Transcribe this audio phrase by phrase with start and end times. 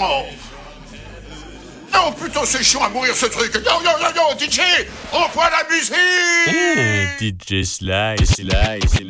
[0.00, 0.24] Oh.
[1.92, 3.54] Non, putain, c'est chiant à mourir ce truc.
[3.54, 4.60] Yo, yo, yo, yo, DJ,
[5.12, 5.94] envoie la musique.
[6.48, 9.08] Mmh, DJ Sly, Sly, Sly.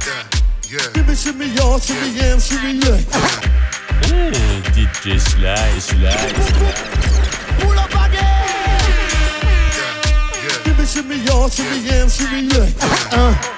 [0.00, 0.24] Yeah,
[0.70, 0.78] yeah.
[0.94, 2.98] Shimmy, shimmy, y'all, shimmy, yeah, shimmy, yeah.
[4.08, 6.16] Mmh, DJ Sly, Sly.
[7.60, 8.28] Pull up again.
[10.64, 12.68] Shimmy, shimmy, y'all, shimmy, yeah, shimmy, yeah.
[13.12, 13.57] Uh,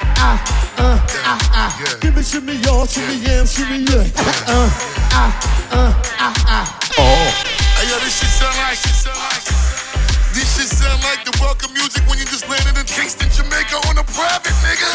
[0.80, 1.70] ah, uh, ah, ah.
[2.00, 4.08] Shimmy, shimmy, y'all, shimmy, yeah, shimmy, yeah.
[4.48, 4.68] Uh,
[5.12, 5.30] ah,
[5.70, 6.78] uh, ah, ah.
[6.98, 7.28] Oh.
[7.76, 9.44] Hey, yo, this shit sound like, shit sound like,
[10.32, 13.98] this shit sound like the welcome music when you just landed in Kingston, Jamaica on
[13.98, 14.90] a private, nigga.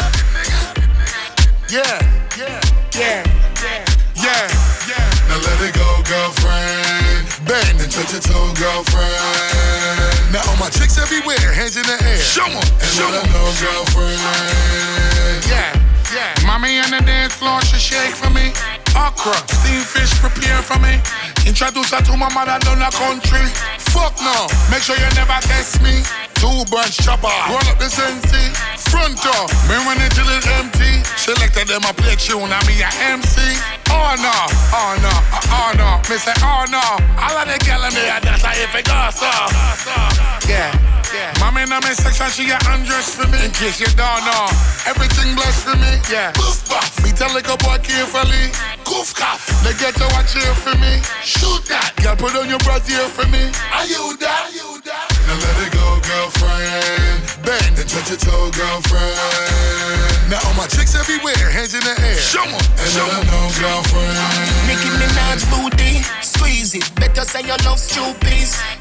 [1.70, 1.82] Yeah,
[2.38, 2.60] yeah,
[2.94, 3.22] yeah,
[3.62, 3.84] yeah,
[4.14, 4.46] yeah,
[4.90, 5.28] yeah.
[5.28, 7.05] Now let it go, girlfriend.
[7.44, 9.12] Bang and touch your toe, girlfriend.
[10.32, 12.18] Now all my chicks everywhere, hands in the air.
[12.18, 14.18] Show 'em, and show 'em know, girlfriend.
[15.46, 15.76] Yeah,
[16.14, 16.34] yeah.
[16.46, 18.54] Mommy on the dance floor, she shake for me.
[18.96, 20.96] Okra, steamed fish prepare for me.
[21.44, 23.44] Introduce her to my mother down the country.
[23.92, 26.00] Fuck no, make sure you never test me.
[26.40, 28.52] Two bunch chopper, roll up the sensi.
[28.90, 31.04] Front door, me when it till it's empty.
[31.16, 33.40] Selected them a play tune, and me a MC.
[33.88, 34.36] Oh no,
[34.72, 35.14] oh no,
[35.52, 35.90] oh no.
[36.08, 36.84] Me say oh no.
[37.20, 39.16] All of the gal in there, that's how if it goes
[41.76, 43.36] in my section, she get undressed for me.
[43.44, 44.46] In case you don't know,
[44.88, 45.92] everything blessed for me.
[46.08, 46.32] Yeah.
[46.32, 46.88] Boof, buff.
[47.04, 48.48] Me tell like a boy carefully.
[48.84, 49.44] Goof, cough.
[49.60, 51.02] They get to watch here for me.
[51.20, 51.92] Shoot that.
[52.00, 53.52] Girl, put on your brassiere for me.
[53.72, 54.48] Are you that?
[54.48, 55.06] Are you that?
[55.28, 57.44] Now let it go, girlfriend.
[57.44, 60.30] Bend and touch your toe, girlfriend.
[60.32, 62.18] Now all my chicks everywhere, hands in the air.
[62.18, 64.16] Show 'em, and show 'em, know, girlfriend.
[64.66, 66.86] Nicki Minaj booty, squeeze it.
[66.96, 68.26] Better say you love stupid.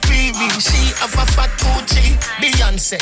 [0.09, 2.17] Riri, she have a fat Gucci.
[2.41, 2.99] Beyonce,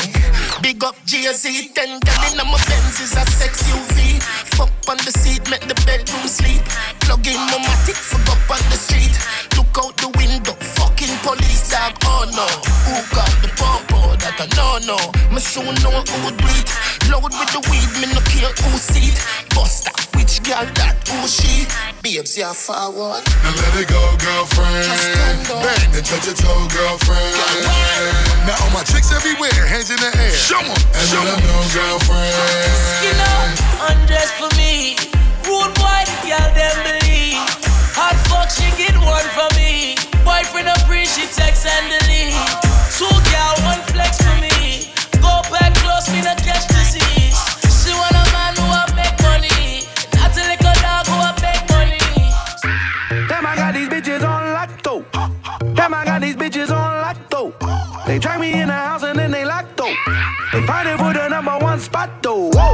[0.62, 1.72] big up Jay-Z.
[1.74, 4.22] Ten gal in my Benz is a sex UV.
[4.56, 6.62] Fuck on the seat, make the bedroom sleep.
[7.00, 9.14] Plug in my matic, fuck up on the street.
[9.56, 11.94] Look out the window, fucking police dog.
[12.04, 12.46] Oh no,
[12.86, 13.93] who got the popo?
[14.44, 15.00] That I no.
[15.32, 16.68] Me soon know who do it.
[17.08, 19.16] Load with the weed, me no care who see it.
[19.56, 19.88] Buster,
[20.20, 21.64] which girl that who she?
[22.04, 23.24] Babes, yeah forward.
[23.40, 24.84] Now let it go, girlfriend.
[25.00, 25.48] stand.
[25.48, 27.32] Bang and touch your toe, girlfriend.
[28.44, 30.36] Now all my chicks everywhere, hands in the air.
[30.36, 32.36] Show 'em, and let 'em know, girlfriend.
[33.00, 33.48] Skin up,
[33.96, 34.96] undress for me.
[35.48, 37.40] Rude boy, the girl them believe.
[37.96, 39.96] Hot fuck, she get one for me.
[40.20, 42.36] Boyfriend a free, she text and delete.
[42.92, 43.80] Two girl, one
[47.00, 49.84] She want a man who a make money.
[50.14, 51.98] Not a dog who a make money.
[53.28, 55.04] Damn, I got these bitches on though.
[55.74, 57.52] Damn, I got these bitches on though.
[58.06, 59.94] They drag me in the house and then they lock though.
[60.52, 62.50] They fighting for the number one spot though.
[62.52, 62.73] Whoa,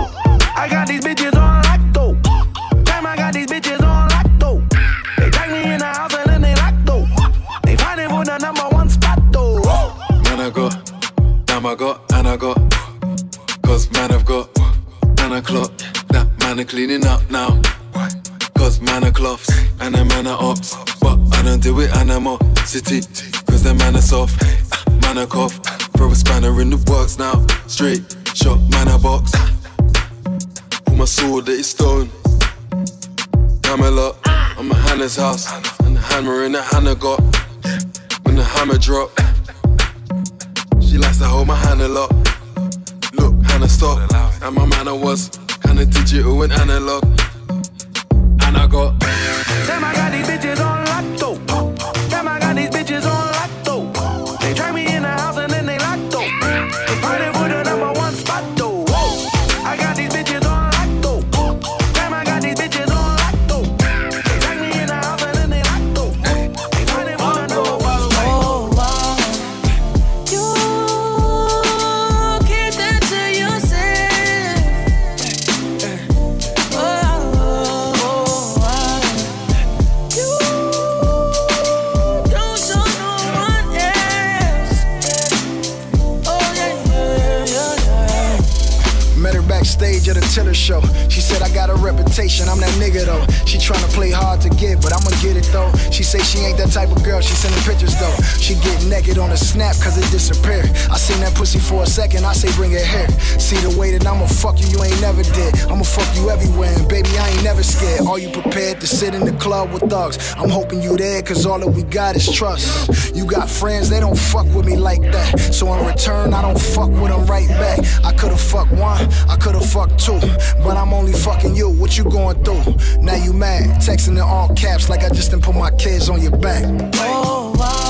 [99.61, 100.71] snap cause it disappeared.
[100.91, 103.09] I seen that pussy for a second, I say bring it here.
[103.39, 105.53] See the way that I'ma fuck you, you ain't never did.
[105.69, 108.07] I'ma fuck you everywhere, and baby, I ain't never scared.
[108.07, 110.17] Are you prepared to sit in the club with thugs?
[110.39, 113.15] I'm hoping you there, cause all that we got is trust.
[113.15, 115.39] You got friends, they don't fuck with me like that.
[115.53, 117.81] So in return, I don't fuck with them right back.
[118.03, 120.21] I could've fucked one, I could've fucked two.
[120.65, 121.69] But I'm only fucking you.
[121.69, 122.65] What you going through?
[123.03, 123.81] Now you mad.
[123.83, 126.65] Texting in all caps like I just didn't put my kids on your back.
[126.95, 127.90] Oh, wow.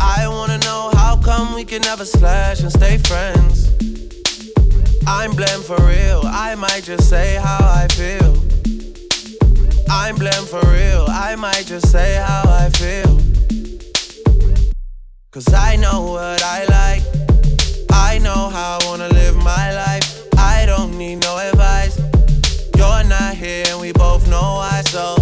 [0.00, 3.68] I wanna know how come we can never slash and stay friends.
[5.06, 8.34] I'm blamed for real, I might just say how I feel.
[9.90, 13.20] I'm blamed for real, I might just say how I feel.
[15.30, 17.02] Cause I know what I like,
[17.92, 20.26] I know how I wanna live my life.
[20.36, 21.98] I don't need no advice.
[22.76, 25.19] You're not here and we both know why, so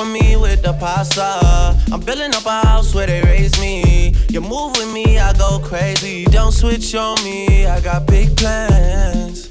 [0.00, 1.76] for me with the pasta.
[1.92, 4.14] I'm building up a house where they raise me.
[4.30, 6.24] You move with me, I go crazy.
[6.24, 9.50] Don't switch on me, I got big plans.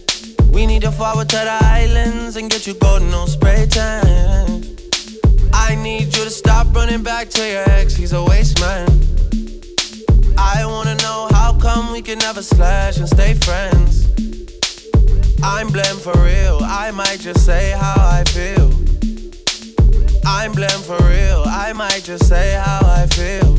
[0.51, 4.65] We need to forward to the islands and get you golden on spray tan.
[5.53, 8.89] I need you to stop running back to your ex, he's a waste man.
[10.37, 14.07] I wanna know how come we can never slash and stay friends.
[15.43, 18.89] I'm blamed for real, I might just say how I feel.
[20.31, 23.57] I'm blamed for real, I might just say how I feel.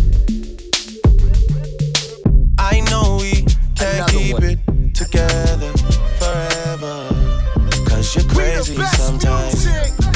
[2.59, 3.43] I know we
[3.75, 4.45] can't Another keep one.
[4.45, 5.73] it together
[6.21, 7.09] forever.
[7.89, 9.67] Cause you're crazy sometimes,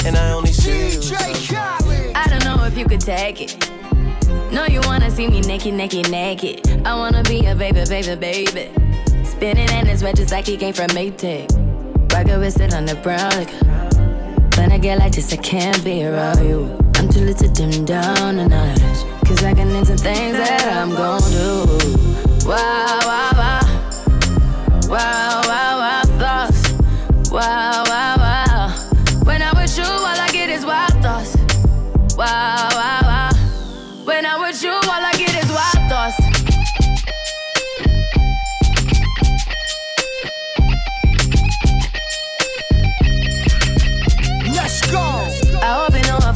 [0.06, 1.02] and I only see you.
[1.02, 1.52] sometimes.
[2.14, 3.70] I don't know if you could take it.
[4.52, 6.86] No, you wanna see me naked, naked, naked.
[6.86, 8.70] I wanna be a baby, baby, baby.
[9.24, 11.50] Spinning in his red just like he came from Maytag.
[12.12, 13.93] Rocket with it on the brown liquor.
[14.56, 16.78] When I get like this, I can't be around you.
[16.96, 18.78] I'm too little to dim down the night.
[19.26, 21.66] Cause I can into things that I'm gon' do.
[22.46, 23.60] Wow, wow, wow.
[24.88, 27.30] Wow, wow, wow, thoughts.
[27.30, 27.83] Wow.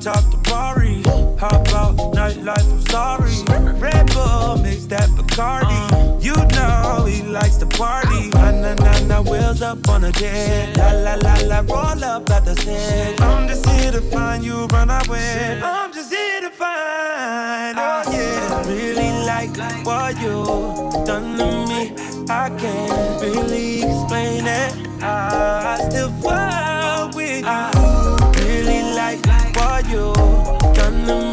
[0.00, 1.02] Top the Bari.
[1.38, 3.32] Hop out, nightlife, I'm sorry.
[3.78, 6.22] Red Bull, mix that Bacardi.
[6.22, 8.28] You know he likes to party.
[8.30, 10.76] Na na na na, wheels up on a jet.
[10.76, 13.20] La la la la, roll up at the set.
[13.20, 15.60] I'm just here to find you, run away.
[15.62, 17.76] I'm just here to find.
[17.78, 19.54] Oh yeah, really like
[19.84, 21.94] what you done to me.
[22.28, 25.02] I can't really explain it.
[25.02, 27.89] I still fall with you.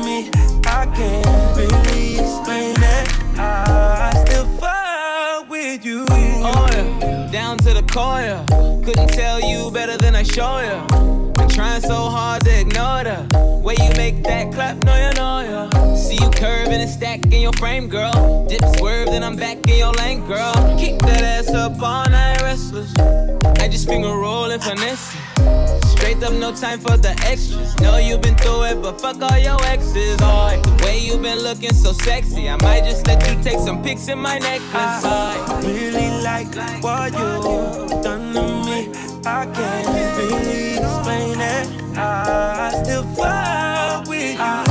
[0.06, 0.30] Me.
[0.66, 3.40] I can't really explain it.
[3.40, 6.06] I still fall with you.
[6.10, 7.30] Oh.
[7.32, 8.46] Down to the core.
[8.84, 10.88] Couldn't tell you better than I show ya.
[11.34, 15.42] Been trying so hard to ignore the way you make that clap, no, you know,
[15.42, 15.96] yeah.
[15.96, 18.48] See you curving and stacking your frame, girl.
[18.48, 20.54] Dip swerve, then I'm back in your lane, girl.
[20.80, 22.94] Keep that ass up all night, restless.
[23.60, 25.17] I just finger rolling, finesse.
[26.18, 27.80] Straight up, no time for the extras.
[27.80, 30.18] Know you've been through it, but fuck all your exes.
[30.22, 33.84] Oh, the way you've been looking so sexy, I might just let you take some
[33.84, 34.74] pics in my necklace.
[34.74, 36.48] I really like
[36.82, 38.92] what you done to me.
[39.26, 41.98] I can't really explain it.
[41.98, 44.67] I still fall with you.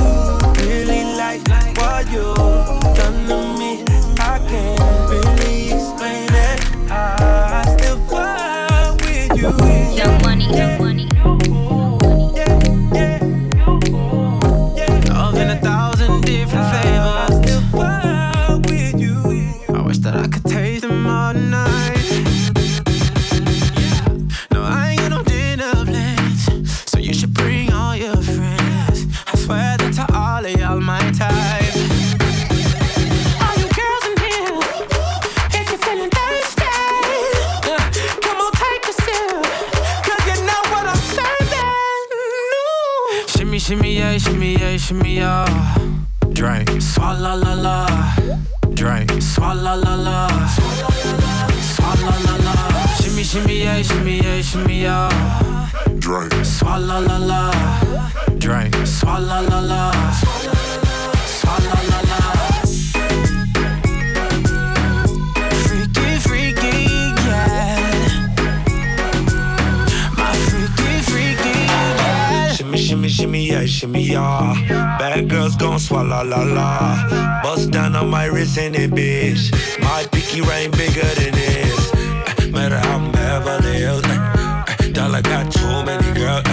[44.55, 45.45] Shimmy, shimmy, yeah.
[46.33, 47.87] Drink, swalla la la.
[48.75, 50.29] Drink, swalla la la.
[51.75, 52.87] Swalla la la.
[53.01, 55.71] Shimmy, shimmy, yeah, shimmy, yeah, shimmy, yeah.
[55.99, 57.51] Drink, swalla la la.
[58.39, 59.91] Drink, swalla la la.
[61.27, 62.06] Swalla la la.
[73.67, 74.15] Yeah, shimmy.
[74.99, 77.43] Bad girls gon' swallow la la.
[77.43, 79.51] Bust down on my wrist in it, bitch.
[79.81, 81.93] My pinky ring bigger than this.
[81.93, 84.05] Uh, Matter how I'm Beverly Hills.
[84.05, 86.45] uh, uh, Dollar got too many girls.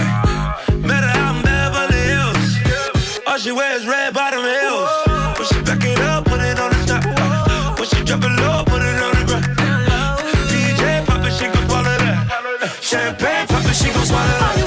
[0.82, 3.22] Matter how I'm Beverly Hills.
[3.26, 4.90] All she wears red bottom heels.
[5.38, 7.78] When she back it up, put it on the top.
[7.78, 9.46] When she drop it low, put it on the ground.
[10.50, 12.78] DJ pop it, she gon' swallow that.
[12.82, 14.63] Champagne pop it, she gon' swallow that.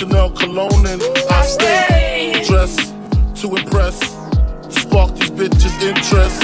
[0.00, 2.94] Chanel cologne and I stay dressed
[3.42, 3.98] to impress,
[4.70, 6.40] spark these bitches' interest.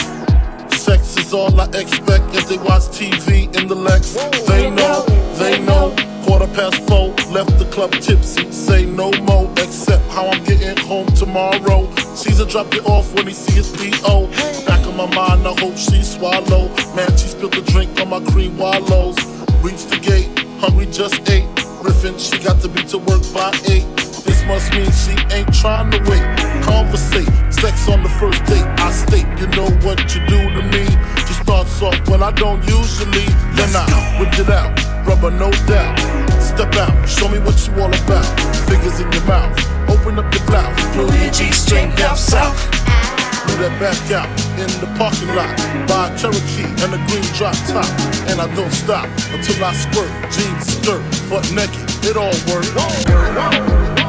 [0.78, 4.12] Sex is all I expect as they watch TV in the Lex.
[4.46, 5.06] They know,
[5.38, 5.96] they know.
[6.26, 8.52] Quarter past four, left the club tipsy.
[8.52, 11.90] Say no more, except how I'm getting home tomorrow.
[12.14, 14.26] Caesar drop it off when he see his PO.
[14.66, 16.68] Back of my mind, I hope she swallow.
[16.94, 19.16] Man, she spilled the drink on my cream wallows.
[19.62, 20.28] Reached the gate,
[20.60, 21.65] hungry just ate.
[21.86, 23.86] Riffin', she got to be to work by eight.
[24.26, 26.26] This must mean she ain't trying to wait.
[26.66, 28.66] Conversate, sex on the first date.
[28.82, 30.84] I state, you know what you do to me.
[31.26, 33.26] She starts off well I don't usually.
[33.54, 33.86] Then I
[34.18, 34.74] whip it out,
[35.06, 35.96] rubber no doubt.
[36.42, 38.26] Step out, show me what you all about.
[38.66, 39.56] Fingers in your mouth,
[39.88, 41.38] open up your blouse.
[41.38, 42.85] G string down south.
[43.56, 44.28] That back out
[44.60, 45.48] in the parking lot.
[45.88, 47.88] by a Cherokee and a green drop top.
[48.28, 50.12] And I don't stop until I squirt.
[50.30, 54.05] Jeans, skirt, butt naked, it all works.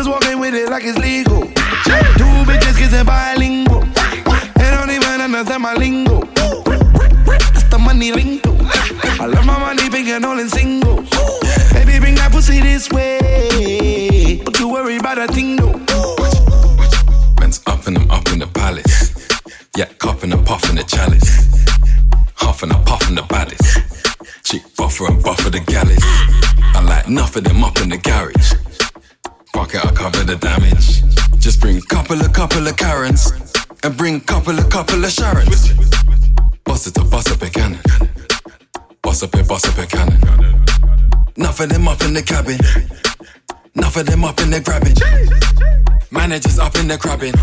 [0.00, 1.42] Niggas walking with it like it's legal.
[1.42, 3.82] Two bitches kissing bilingual.
[4.56, 6.20] They don't even understand my lingo.
[7.24, 8.56] That's the money lingo.
[9.20, 10.96] I love my money big and all in single.
[11.72, 14.40] Baby, bring that pussy this way.
[14.44, 15.78] Don't you worry about a thing though.
[17.38, 19.28] Man's up and I'm up in the palace.
[19.76, 21.46] Yeah, cupping and puffing the chalice.
[22.34, 23.78] Huffing and puffing the baddest.
[24.44, 25.96] Chick buffer and buffer the galley.
[26.74, 28.69] I like of them up in the garage.
[29.52, 31.02] Fuck it, I cover the damage.
[31.38, 33.32] Just bring couple of couple of Karens.
[33.82, 35.72] And bring couple of couple of Sharons.
[36.64, 37.80] Bust it to bust up a cannon.
[39.02, 40.20] Bust up a bust up a cannon.
[41.36, 42.58] Enough of them up in the cabin.
[43.74, 44.94] Enough of them up in the grabbing.
[46.10, 47.34] Managers up in the crabbing.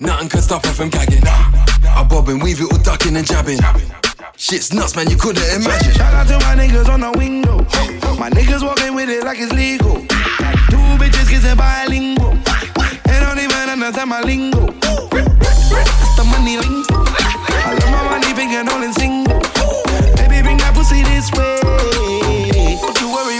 [0.00, 1.22] Nothing can stop her from gagging.
[1.24, 3.58] I bob and weave it all ducking and jabbing.
[4.36, 5.94] Shit's nuts, man, you couldn't imagine.
[5.94, 7.58] Shout out to my niggas on the window.
[8.18, 10.04] My niggas walking with it like it's legal.
[10.72, 12.32] Two bitches kissing bilingual.
[13.04, 14.72] They don't even understand my lingo.
[15.12, 16.96] That's the money lingo.
[17.68, 19.38] I love my money big and all in single.
[20.16, 21.60] Baby, bring that pussy this way.
[22.80, 23.38] Don't you worry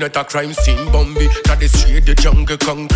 [0.00, 0.90] connect a crime scene.
[0.92, 2.89] Bambi, that the street, the jungle concrete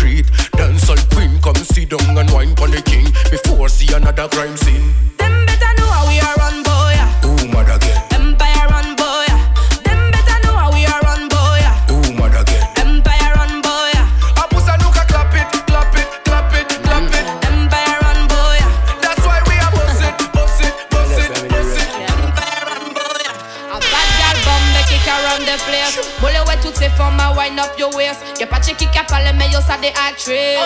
[25.35, 25.99] around the place.
[26.21, 28.21] Moule ouais toutes ces formes à wind up your waist.
[28.39, 30.59] Y'a pas de qui a parlé mais yo ça des actrices.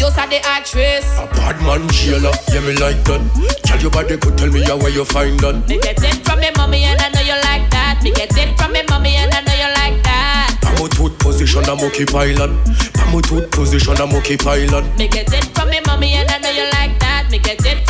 [0.00, 1.18] Yo ça des actrices.
[1.18, 3.20] A bad man jailer, yeah me like that
[3.64, 6.40] Tell your body could tell me how where you find that Me get it from
[6.40, 8.00] me mommy and I know you like that.
[8.02, 10.56] Me get it from me mommy and I know you like that.
[10.62, 12.50] Pamo tooth position, I'm okay pilot
[12.94, 16.50] Pamo tooth position, I'm okay pilot Me get it from me mommy and I know
[16.50, 17.28] you like that.
[17.30, 17.89] Me get it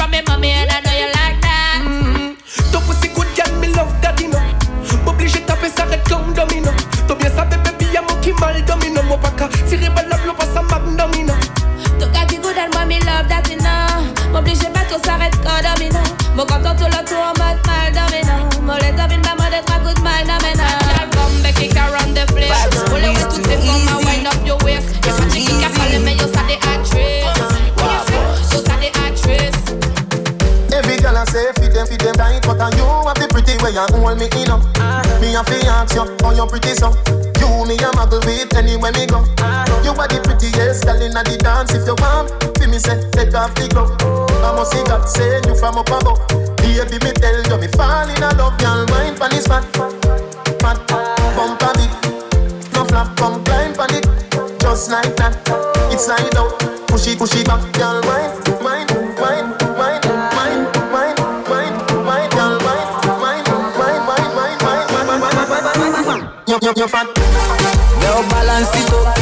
[9.40, 11.35] vodka Tirez balle l'eau pas ça m'abdomina
[11.98, 13.87] Toka di good and mommy love that ina
[14.33, 16.00] M'oblige pas tout s'arrête quand domina
[16.37, 19.79] Mon content tout le tour en mode mal domina Mon les domine ma mode trois
[19.79, 20.66] good mind domina
[21.53, 22.48] kick around the place.
[22.88, 24.87] Pull away to the phone and wind up your waist.
[25.05, 27.26] Your magic kick up all the you saw the actress.
[30.70, 33.59] You Every girl I say feed them, feed them tight But you have the pretty
[33.62, 34.62] way and hold me in up.
[35.20, 36.96] Me a fi ask you, how pretty song.
[37.70, 39.22] Me a muggle with anywhere me go.
[39.87, 41.70] You are the prettiest girl inna the dance.
[41.70, 42.26] If you want,
[42.59, 43.94] fi me say take off the glove.
[44.42, 46.18] I must see God send you from up above.
[46.59, 48.90] Baby, me tell you, me fall in love, girl.
[48.90, 49.62] Wine pon this fat,
[50.59, 50.83] fat,
[51.38, 51.94] bump a bit.
[52.74, 54.02] No flap, come climb pon it,
[54.59, 55.38] just like that.
[55.94, 56.50] It's slide out,
[56.90, 57.62] push it, push it back,
[58.02, 58.35] wine,
[58.66, 59.46] wine, wine,
[59.78, 61.20] wine, wine, wine,
[68.11, 69.14] Girl, balance it up.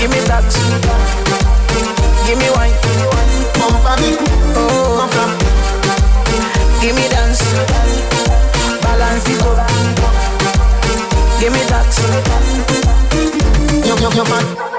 [0.00, 0.48] Give me that.
[2.24, 2.72] Give me wine.
[3.60, 4.16] Pump a me.
[4.56, 5.30] Oh, from.
[6.80, 7.44] Give me dance.
[8.80, 9.68] Balance it up.
[11.38, 11.92] Give me that.
[13.84, 14.69] Yup, yup, yup, man.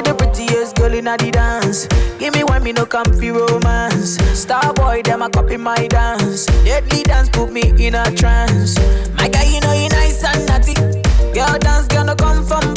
[0.00, 1.86] You're the prettiest girl in the dance.
[2.18, 4.16] Give me one, me no comfy romance.
[4.32, 6.46] Star boy, them a copy my dance.
[6.64, 8.78] Deadly dance put me in a trance.
[9.12, 10.72] My guy, you know you nice and naughty.
[11.36, 12.72] Girl dance gonna come from.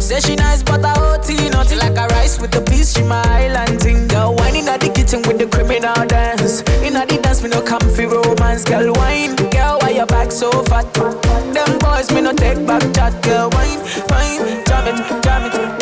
[0.00, 2.94] Say she nice, but I OT naughty like a rice with the peas.
[2.94, 4.08] She my island thing.
[4.08, 6.62] Girl whining at the kitchen with the criminal dance.
[6.80, 8.64] In the dance, me no comfy romance.
[8.64, 10.88] Girl wine, girl why your back so fat?
[10.94, 13.12] Them boys me no take back chat.
[13.22, 15.77] Girl wine, wine, jam it, jam it,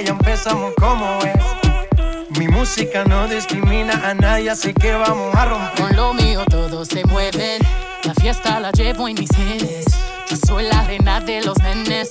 [0.00, 2.38] ya empezamos como es.
[2.38, 5.84] Mi música no discrimina a nadie, así que vamos a romper.
[5.86, 7.60] Con lo mío todos se mueven.
[8.04, 9.86] La fiesta la llevo en mis genes.
[10.30, 12.10] Yo soy la reina de los nenes.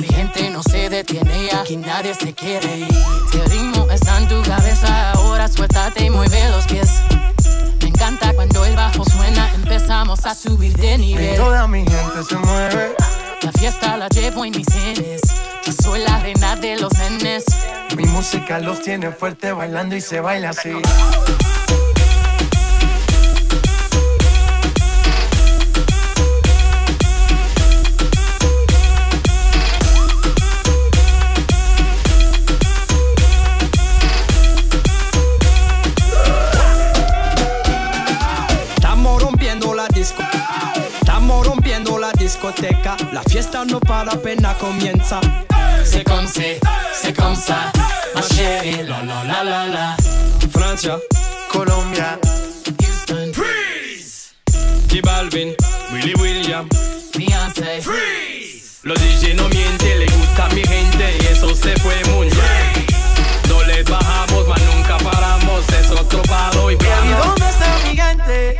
[0.00, 2.88] Mi gente no se detiene, aquí nadie se quiere ir.
[3.32, 6.90] El ritmo está en tu cabeza, ahora suéltate y mueve los pies.
[7.82, 11.36] Me encanta cuando el bajo suena, empezamos a subir de Y nivel.
[11.36, 12.94] toda mi gente se mueve.
[13.42, 15.20] La fiesta la llevo en mis genes.
[15.72, 17.44] Soy la reina de los nenes.
[17.94, 20.70] Mi música los tiene fuerte bailando y se baila así.
[38.74, 40.22] Estamos rompiendo la disco.
[41.00, 42.96] Estamos rompiendo la discoteca.
[43.12, 45.20] La fiesta no para, apenas comienza.
[45.90, 46.60] C'est comme c'est,
[46.94, 47.72] c'est comme ça.
[48.14, 49.96] Ma chérie, la la la la la.
[50.52, 50.98] Francia,
[51.50, 52.18] Colombia,
[52.80, 54.32] Houston, Freeze.
[54.88, 55.54] J Balvin,
[55.92, 56.68] Willy William.
[57.16, 57.80] Beyoncé,
[58.84, 62.86] Los DJ no mienten, le gusta a mi gente y eso se fue muy bien.
[63.48, 67.26] No les bajamos, mas nunca paramos, es otro palo y ¿Y vamos.
[67.26, 68.56] dónde está mi gente?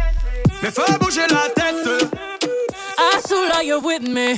[0.62, 2.08] Me fue bouger la tête.
[3.14, 4.36] Azula, you're with me.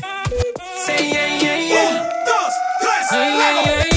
[0.84, 1.70] Say yeah, yeah, yeah.
[1.70, 2.19] Yeah,
[3.12, 3.89] yeah, yeah,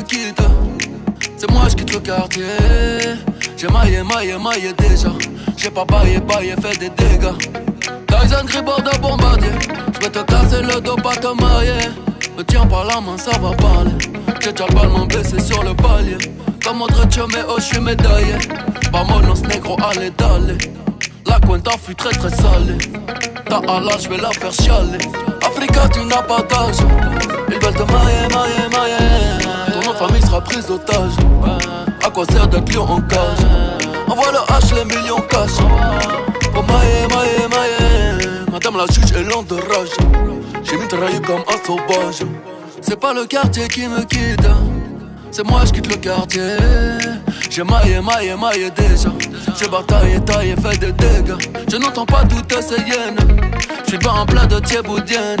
[0.00, 0.40] quitte.
[1.36, 2.44] C'est moi, je quitte le quartier.
[3.56, 5.10] J'ai maillé, maillé, maillé déjà.
[5.56, 7.34] J'ai pas baillé, baillé, fait des dégâts.
[8.06, 9.50] Tyson Gribord de bombardier.
[9.94, 11.88] Je vais te casser le dos, pas te marier.
[12.36, 13.90] Me tiens par la main, ça va parler.
[14.40, 16.18] J'ai déjà le ballon baissé sur le palier.
[16.64, 18.34] Comme autre mais oh, je suis médaillé.
[18.92, 20.58] Vamonos negro, allez, d'aller.
[21.26, 22.78] La cuenta fut très très salée.
[23.48, 24.98] Ta Allah, je vais la faire chialer.
[25.42, 26.76] Africa, tu n'as pas d'âge.
[27.48, 28.28] Ils veulent te mailler.
[30.44, 31.12] Prise d'otage.
[32.04, 33.18] À quoi sert d'être lion en cage?
[34.06, 35.50] Envoie le H, les millions cash.
[36.56, 38.28] Oh mailler, mailler, mailler.
[38.50, 39.90] Madame la juge est lente de rage.
[40.62, 42.22] J'ai mitraillé comme un sauvage.
[42.80, 44.48] C'est pas le quartier qui me quitte.
[45.30, 46.56] C'est moi, je quitte le quartier.
[47.50, 49.10] J'ai maillé, maillé, maillé déjà.
[49.60, 51.36] J'ai bataillé, taillé, fait des dégâts.
[51.70, 53.18] Je n'entends pas toutes ces hyènes.
[53.84, 55.40] Je suis pas un plat de thieboudienne.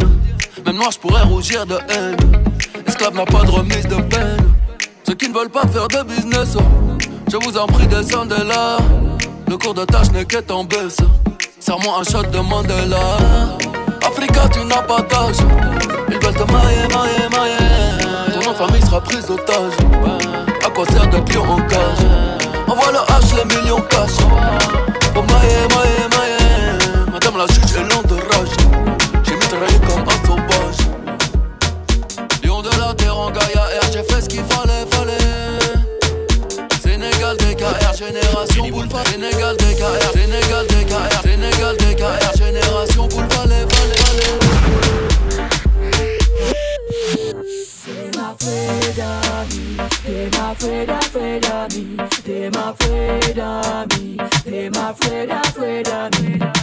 [0.66, 2.16] Même noir, je pourrais rougir de haine.
[2.86, 4.57] Esclave n'a pas de remise de peine.
[5.08, 6.62] Ceux qui ne veulent pas faire de business, oh,
[7.32, 8.76] je vous en prie, descendez là.
[9.48, 10.98] Le cours de tâche n'est qu'être en baisse.
[11.58, 13.16] Serre-moi un shot de Mandela.
[14.06, 15.38] Africa, tu n'as pas d'âge.
[16.10, 18.34] Ils veulent te mailler, mailler, mailler.
[18.34, 19.72] Ton nom famille sera prise d'otage.
[20.62, 22.04] À quoi sert de pion en cage?
[22.66, 24.18] Envoie le H, les millions cash.
[25.14, 27.10] Pour mailler, mailler, mailler.
[27.10, 28.54] Madame la juge est lente de rage.
[29.24, 30.80] J'ai mitraillé comme un sauvage.
[32.44, 33.57] Lion de la terre en Gaïa
[37.98, 43.66] Génération Boulevard, Sénégal DKR, Sénégal DKR, Sénégal DKR, Génération Boulevard, les
[47.84, 56.57] T'es ma Fredami, t'es ma Freda Fredami, t'es ma Fredami, t'es ma Freda Fredami.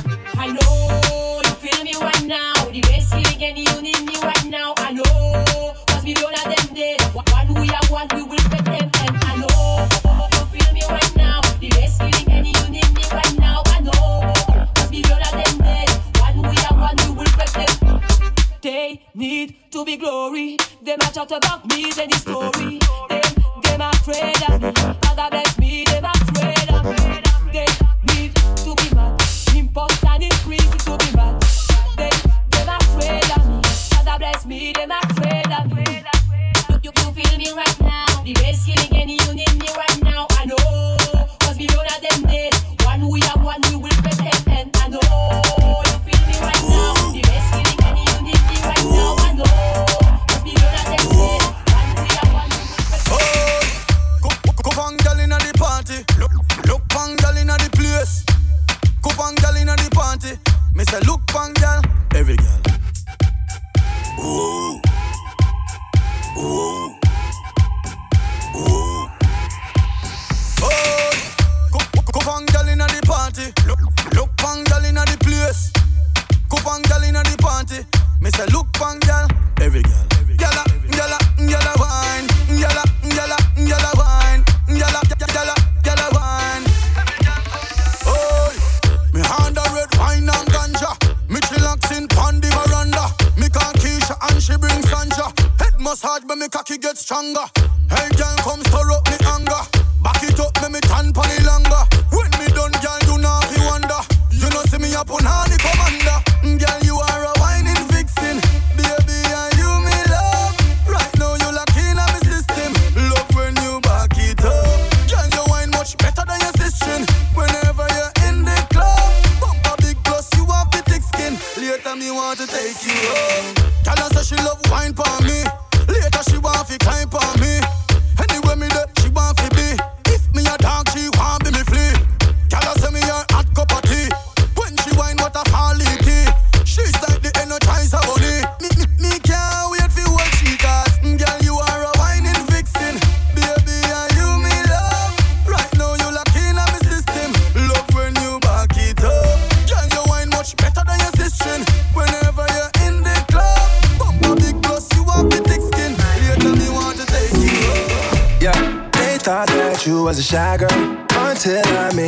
[19.85, 20.57] Be glory.
[20.81, 22.79] Them a chat about me, then the story.
[23.09, 24.71] Them, them afraid of me.
[25.01, 25.64] Father bless me,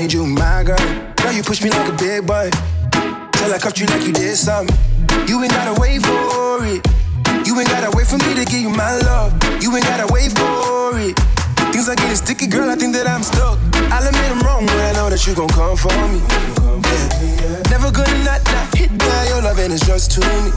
[0.08, 0.78] made you my girl.
[1.18, 2.50] Girl, you push me like a big boy
[3.36, 4.74] till I cuffed you like you did something.
[5.28, 6.80] You ain't gotta wait for it.
[7.46, 9.34] You ain't gotta wait for me to give you my love.
[9.62, 11.20] You ain't gotta wait for it.
[11.74, 13.60] Things are getting sticky, girl, I think that I'm stuck.
[13.92, 16.24] I'll admit I'm wrong, but I know that you gon' come for me.
[16.88, 17.68] Yeah.
[17.68, 20.56] Never gonna not, not hit by your love, and it's just to me.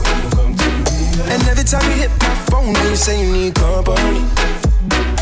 [1.27, 4.23] And every time you hit my phone, you say you need company.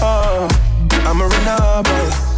[0.05, 0.49] Oh,
[1.09, 2.38] I'ma run up on you.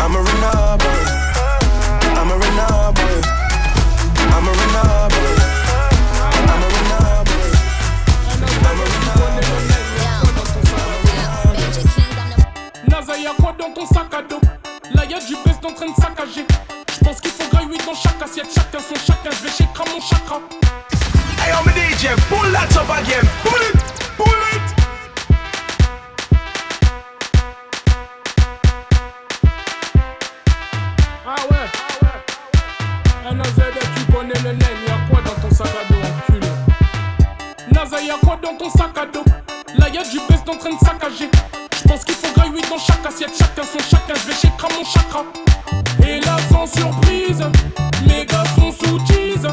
[0.00, 1.02] I'm a runner boy.
[2.18, 3.16] I'm a runner boy.
[4.34, 5.32] I'm a runner boy.
[6.44, 7.50] I'm a runner boy.
[8.64, 9.74] I'm a runner boy.
[13.40, 14.40] Quoi dans ton sac à dos?
[14.94, 16.46] Là y'a du best en train de saccager.
[16.92, 18.48] J'pense qu'il faut graille 8 dans chaque assiette.
[18.54, 20.40] Chacun son chacun, j'vais chez mon chakra.
[21.38, 23.83] Hey, I'm a DJ, pull that up again, pull it
[39.94, 41.30] Y'a du best en train de saccager.
[41.76, 44.14] J'pense qu'il faut grailler dans chaque assiette, chacun son chacun.
[44.24, 45.22] J'vais chez mon chakra.
[46.04, 47.44] Et là, sans surprise,
[48.04, 49.46] mes gars sont sous tease.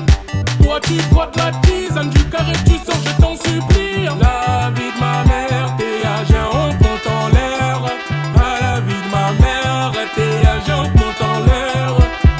[0.64, 4.06] Toi, tu bois de la tisane, du carré, tu sors, je t'en supplie.
[4.20, 7.84] La vie de ma mère, t'es âgé, on compte en l'air.
[8.36, 11.96] À la vie de ma mère, t'es âgé, on compte en l'air.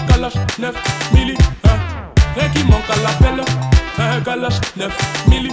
[0.08, 0.76] Kalash 9
[1.14, 1.36] milli,
[1.66, 1.78] hein.
[2.36, 3.46] rien qui manque à l'appel.
[4.00, 4.92] Un Kalash 9
[5.28, 5.52] milli,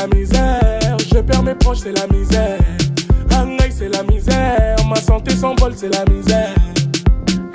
[0.00, 0.96] la misère.
[1.12, 2.58] Je perds mes proches, c'est la misère.
[3.30, 4.76] Nangai, c'est la misère.
[4.88, 6.54] Ma santé s'envole, c'est la misère.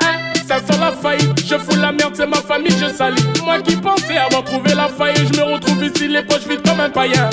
[0.01, 0.15] Hein,
[0.47, 3.23] Ça sent la faillite, je fous la merde, c'est ma famille, je salis.
[3.43, 6.79] Moi qui pensais avoir trouvé la faille, je me retrouve ici, les poches vides comme
[6.79, 7.29] un païen.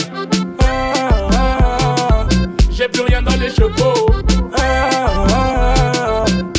[0.63, 2.27] Ah,
[2.71, 4.07] J'ai plus rien dans les chevaux.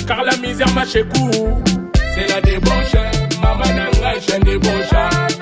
[0.08, 1.06] Car la misère m'a chez.
[2.14, 2.96] C'est la débauche,
[3.42, 3.64] maman
[4.28, 5.33] j'ai un débaucheur.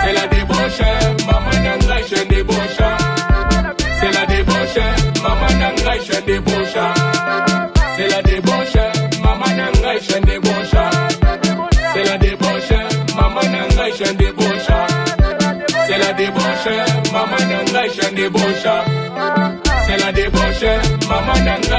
[0.00, 0.80] C'est la débauche,
[1.26, 2.96] maman nanga je suis débauchant.
[4.00, 4.78] C'est la débauche,
[5.22, 5.46] maman.
[11.92, 12.70] C'est la débauche,
[13.16, 13.44] maman.
[15.86, 16.70] C'est la débauche,
[17.12, 17.40] maman.
[19.86, 20.62] C'est la débauche,
[21.12, 21.34] maman.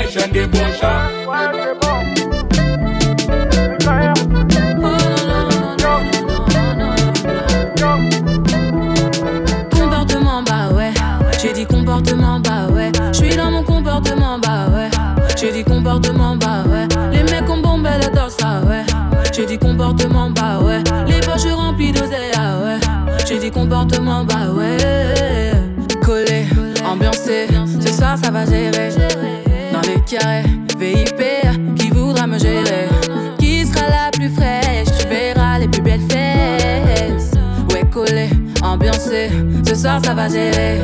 [0.06, 0.82] C'est la débauche,
[1.28, 2.19] maman.
[15.60, 16.88] Dit comportement, bah ouais.
[17.12, 18.84] Les mecs ont bombé le dos, ça ouais.
[19.34, 20.82] J'ai dit comportement, bah ouais.
[21.08, 22.80] Les poches remplies d'oseille, ah ouais.
[23.28, 25.52] J'ai dit comportement, bah ouais.
[26.02, 26.46] Collé,
[26.86, 27.48] ambiancé,
[27.82, 28.90] ce soir ça va gérer.
[29.74, 30.44] Dans les carrés,
[30.78, 32.88] VIP, qui voudra me gérer?
[33.38, 34.88] Qui sera la plus fraîche?
[34.98, 37.32] Tu verras les plus belles fesses.
[37.74, 38.30] Ouais, collé,
[38.64, 39.30] ambiancé,
[39.68, 40.80] ce soir ça va gérer.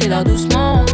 [0.00, 0.84] lâchez-la doucement.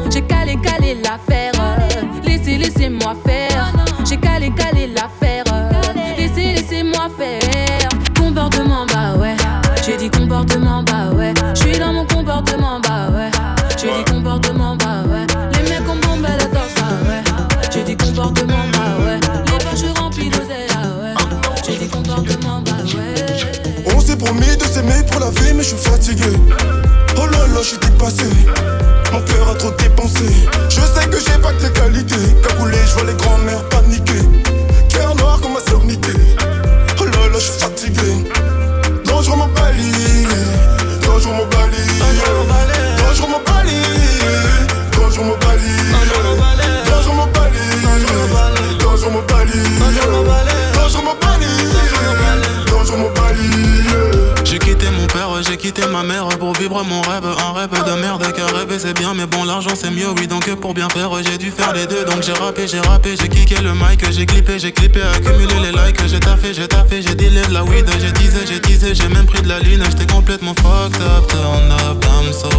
[58.78, 60.26] C'est bien, mais bon, l'argent c'est mieux, oui.
[60.26, 62.04] Donc pour bien faire, j'ai dû faire les deux.
[62.04, 65.72] Donc j'ai rappé, j'ai rappé, j'ai kické le mic, j'ai clippé, j'ai clippé, accumulé les
[65.72, 66.00] likes.
[66.06, 69.26] J'ai taffé, j'ai taffé, j'ai dealé de la weed, j'ai teasé, j'ai teasé, j'ai même
[69.26, 69.82] pris de la lune.
[69.90, 72.50] J'étais complètement fucked up, turn up, damn so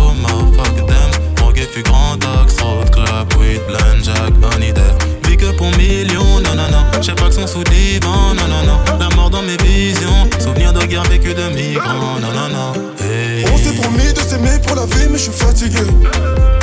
[0.54, 1.12] fuck them.
[1.42, 4.34] Mon gay fut grand axe, road club, weed, blend, jack,
[4.74, 5.17] death.
[5.38, 7.02] Que pour millions, non, non, non.
[7.02, 8.98] J'ai pas que son sous divan, non, non, non.
[9.00, 12.74] La mort dans mes visions, souvenir de guerre vécue de migrants, non, non, non.
[13.00, 13.46] Hey.
[13.54, 15.84] On s'est promis de s'aimer pour la vie, mais je suis fatigué.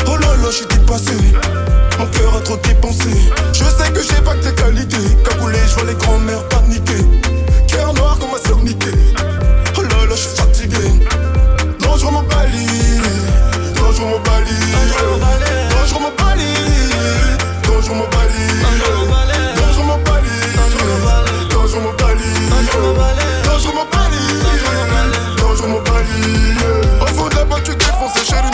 [0.08, 1.12] Oh là là, je suis dépassé.
[1.98, 3.10] Mon cœur a trop dépensé.
[3.52, 4.96] Je sais que j'ai pas que tes qualités.
[5.28, 7.04] Cagoulé, je vois les grands-mères paniquer.
[7.68, 8.98] Cœur noir comme ma sœur niquée.
[9.78, 10.84] Oh là là, je suis fatigué.
[11.78, 12.66] Dangereux mon bali.
[13.76, 14.56] Dangereux mon bali.
[15.70, 16.44] Dangereux mon bali.
[17.84, 18.32] Toujours mon balai.
[19.56, 20.32] Toujours mon balai.
[20.56, 21.48] Toujours mon balai.
[21.50, 22.24] Toujours mon balai.
[25.36, 26.04] Toujours mon balai.
[27.02, 28.53] Au fond de la boîte, tu chérie.